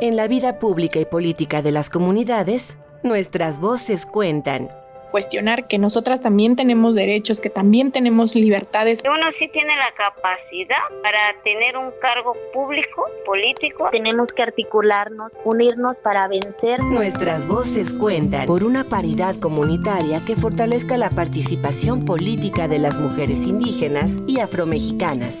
[0.00, 4.70] En la vida pública y política de las comunidades, nuestras voces cuentan
[5.10, 9.02] cuestionar que nosotras también tenemos derechos, que también tenemos libertades.
[9.04, 13.88] Uno sí tiene la capacidad para tener un cargo público, político.
[13.90, 16.80] Tenemos que articularnos, unirnos para vencer.
[16.80, 23.46] Nuestras voces cuentan por una paridad comunitaria que fortalezca la participación política de las mujeres
[23.46, 25.40] indígenas y afromexicanas.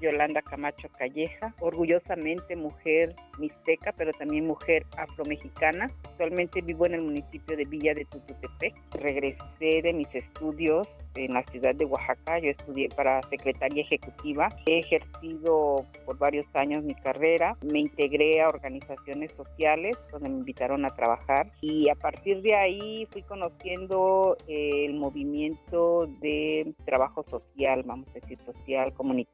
[0.00, 5.90] Yolanda Camacho Calleja, orgullosamente mujer mixteca, pero también mujer afromexicana.
[6.04, 8.74] Actualmente vivo en el municipio de Villa de Tututepec.
[8.92, 12.38] Regresé de mis estudios en la ciudad de Oaxaca.
[12.38, 14.48] Yo estudié para secretaria ejecutiva.
[14.66, 17.56] He ejercido por varios años mi carrera.
[17.62, 23.06] Me integré a organizaciones sociales donde me invitaron a trabajar y a partir de ahí
[23.10, 29.26] fui conociendo el movimiento de trabajo social, vamos a decir, social, comunitario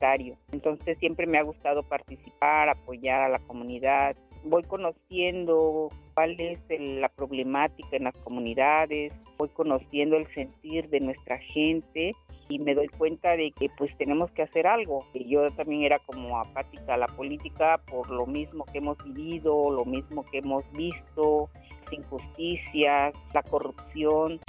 [0.53, 4.17] entonces siempre me ha gustado participar, apoyar a la comunidad.
[4.45, 6.59] Voy conociendo cuál es
[7.01, 12.13] la problemática en las comunidades, voy conociendo el sentir de nuestra gente
[12.49, 15.07] y me doy cuenta de que pues tenemos que hacer algo.
[15.15, 19.85] Yo también era como apática a la política por lo mismo que hemos vivido, lo
[19.85, 21.49] mismo que hemos visto,
[21.85, 24.41] las injusticias, la corrupción.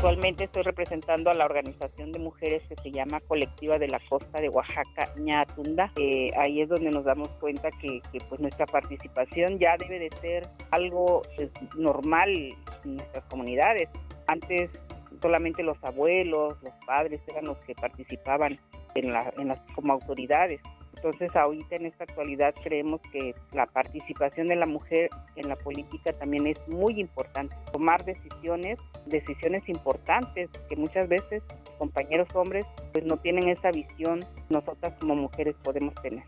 [0.00, 4.40] Actualmente estoy representando a la organización de mujeres que se llama Colectiva de la Costa
[4.40, 5.92] de Oaxaca, Ñatunda.
[5.96, 10.48] Eh, ahí es donde nos damos cuenta que, pues nuestra participación ya debe de ser
[10.70, 12.30] algo pues, normal
[12.82, 13.90] en nuestras comunidades.
[14.26, 14.70] Antes
[15.20, 18.58] solamente los abuelos, los padres eran los que participaban
[18.94, 20.62] en, en las, como autoridades.
[21.02, 26.12] Entonces, ahorita en esta actualidad creemos que la participación de la mujer en la política
[26.12, 27.54] también es muy importante.
[27.72, 31.42] Tomar decisiones, decisiones importantes que muchas veces
[31.78, 36.24] compañeros hombres pues no tienen esa visión, nosotras como mujeres podemos tener.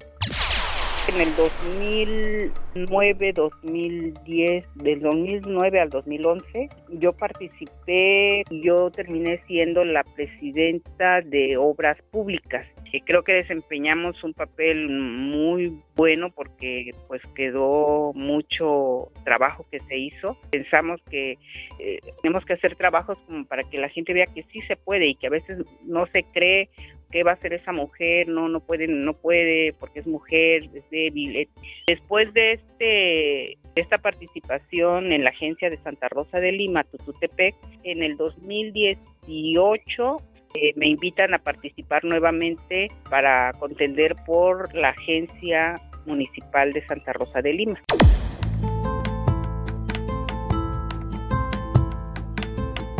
[1.09, 11.21] En el 2009, 2010, del 2009 al 2011, yo participé, yo terminé siendo la presidenta
[11.21, 12.67] de obras públicas
[13.01, 20.39] creo que desempeñamos un papel muy bueno porque pues quedó mucho trabajo que se hizo.
[20.51, 21.39] Pensamos que
[21.79, 25.09] eh, tenemos que hacer trabajos como para que la gente vea que sí se puede
[25.09, 26.69] y que a veces no se cree
[27.11, 30.89] qué va a hacer esa mujer, no no puede no puede porque es mujer, es
[30.91, 31.49] débil.
[31.87, 37.55] Después de este esta participación en la agencia de Santa Rosa de Lima, Tututepec,
[37.85, 40.19] en el 2018
[40.55, 45.75] eh, me invitan a participar nuevamente para contender por la Agencia
[46.07, 47.81] Municipal de Santa Rosa de Lima.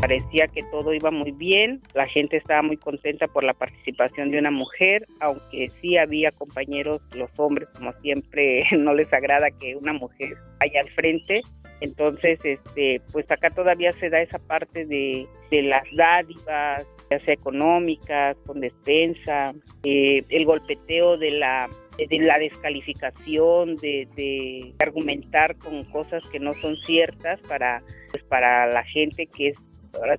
[0.01, 4.39] Parecía que todo iba muy bien, la gente estaba muy contenta por la participación de
[4.41, 9.93] una mujer, aunque sí había compañeros, los hombres como siempre no les agrada que una
[9.93, 11.43] mujer vaya al frente,
[11.81, 16.85] entonces este pues acá todavía se da esa parte de, de las dádivas,
[17.19, 21.69] ya sea económicas, con despensa, eh, el golpeteo de la
[21.99, 28.83] de la descalificación, de, argumentar con cosas que no son ciertas para, pues, para la
[28.85, 29.57] gente que es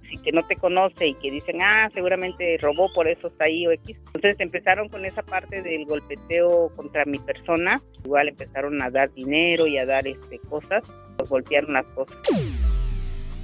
[0.09, 3.65] sí que no te conoce y que dicen, ah, seguramente robó, por eso está ahí
[3.65, 3.97] o X.
[4.13, 7.81] Entonces empezaron con esa parte del golpeteo contra mi persona.
[8.05, 10.83] Igual empezaron a dar dinero y a dar este cosas,
[11.17, 12.62] pues golpearon las cosas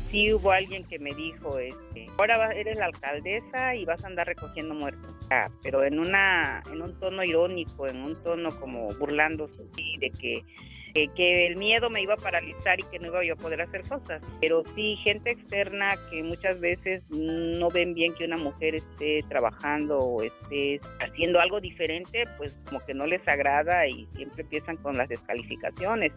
[0.09, 4.27] sí hubo alguien que me dijo, este, ahora eres la alcaldesa y vas a andar
[4.27, 5.15] recogiendo muertos.
[5.61, 9.63] Pero en una, en un tono irónico, en un tono como burlándose
[9.99, 10.43] de que
[11.15, 13.83] que el miedo me iba a paralizar y que no iba yo a poder hacer
[13.83, 14.21] cosas.
[14.41, 19.99] Pero sí, gente externa que muchas veces no ven bien que una mujer esté trabajando
[19.99, 24.97] o esté haciendo algo diferente, pues como que no les agrada y siempre empiezan con
[24.97, 26.11] las descalificaciones.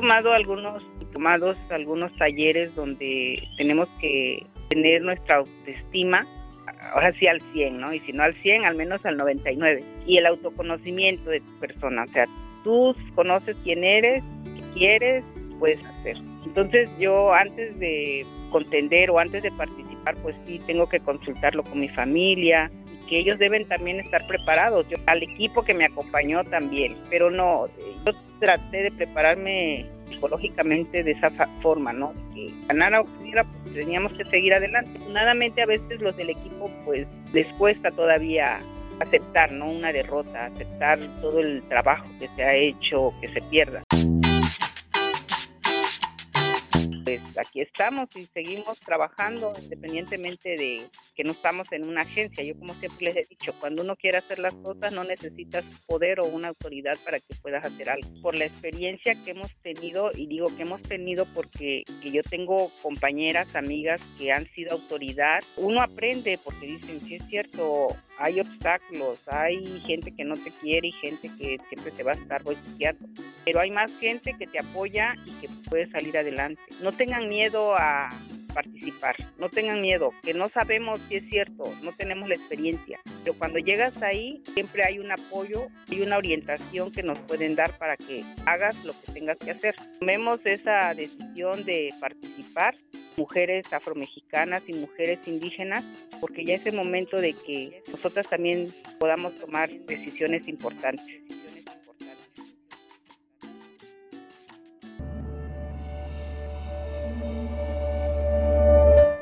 [0.00, 6.26] Tomado algunos tomados algunos talleres donde tenemos que tener nuestra autoestima
[6.92, 7.92] ahora sí al 100, ¿no?
[7.92, 9.82] Y si no al 100, al menos al 99.
[10.06, 12.26] Y el autoconocimiento de tu persona, o sea,
[12.62, 15.24] tú conoces quién eres, qué quieres,
[15.58, 16.16] puedes hacer.
[16.44, 21.80] Entonces yo antes de contender o antes de participar, pues sí tengo que consultarlo con
[21.80, 22.70] mi familia,
[23.08, 24.88] que ellos deben también estar preparados.
[24.88, 27.66] Yo, al equipo que me acompañó también, pero no,
[28.06, 31.30] yo traté de prepararme psicológicamente de esa
[31.62, 32.12] forma, ¿no?
[32.34, 34.98] Que ganara o pues teníamos que seguir adelante.
[35.10, 38.60] Nadamente a veces los del equipo pues les cuesta todavía
[39.00, 39.70] aceptar, ¿no?
[39.70, 43.82] Una derrota, aceptar todo el trabajo que se ha hecho, que se pierda.
[47.08, 50.82] Pues aquí estamos y seguimos trabajando independientemente de
[51.14, 52.44] que no estamos en una agencia.
[52.44, 56.20] Yo como siempre les he dicho, cuando uno quiere hacer las cosas no necesitas poder
[56.20, 58.08] o una autoridad para que puedas hacer algo.
[58.20, 63.54] Por la experiencia que hemos tenido, y digo que hemos tenido porque yo tengo compañeras,
[63.54, 67.88] amigas que han sido autoridad, uno aprende porque dicen, sí es cierto,
[68.18, 72.14] hay obstáculos, hay gente que no te quiere y gente que siempre te va a
[72.14, 73.08] estar boicoteando,
[73.44, 76.60] pero hay más gente que te apoya y que puede salir adelante.
[76.82, 78.10] No tengan miedo a
[78.48, 83.36] participar, no tengan miedo, que no sabemos si es cierto, no tenemos la experiencia, pero
[83.36, 87.96] cuando llegas ahí siempre hay un apoyo y una orientación que nos pueden dar para
[87.96, 89.74] que hagas lo que tengas que hacer.
[89.98, 92.74] Tomemos esa decisión de participar,
[93.16, 95.84] mujeres afromexicanas y mujeres indígenas,
[96.20, 101.04] porque ya es el momento de que nosotras también podamos tomar decisiones importantes.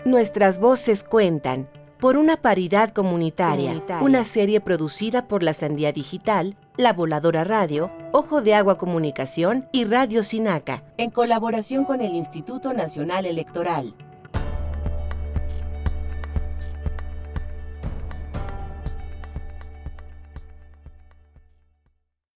[0.06, 1.69] Nuestras voces cuentan
[1.99, 8.41] por una paridad comunitaria, una serie producida por la Sandía Digital, La Voladora Radio, Ojo
[8.41, 13.97] de Agua Comunicación y Radio Sinaca, en colaboración con el Instituto Nacional Electoral.